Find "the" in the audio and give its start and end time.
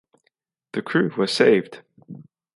0.73-0.81